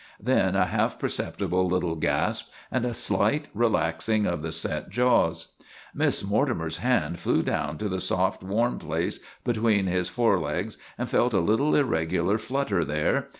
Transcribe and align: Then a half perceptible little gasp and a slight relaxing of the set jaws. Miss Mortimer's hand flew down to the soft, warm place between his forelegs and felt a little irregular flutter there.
Then 0.19 0.55
a 0.55 0.65
half 0.65 0.97
perceptible 0.97 1.67
little 1.67 1.93
gasp 1.95 2.51
and 2.71 2.85
a 2.85 2.93
slight 2.95 3.49
relaxing 3.53 4.25
of 4.25 4.41
the 4.41 4.51
set 4.51 4.89
jaws. 4.89 5.51
Miss 5.93 6.23
Mortimer's 6.23 6.77
hand 6.77 7.19
flew 7.19 7.43
down 7.43 7.77
to 7.77 7.87
the 7.87 7.99
soft, 7.99 8.41
warm 8.41 8.79
place 8.79 9.19
between 9.43 9.85
his 9.85 10.09
forelegs 10.09 10.79
and 10.97 11.07
felt 11.07 11.35
a 11.35 11.39
little 11.39 11.75
irregular 11.75 12.39
flutter 12.39 12.83
there. 12.83 13.27